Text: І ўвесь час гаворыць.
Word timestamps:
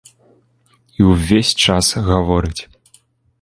І 1.01 1.05
ўвесь 1.09 1.51
час 1.67 1.91
гаворыць. 2.09 2.61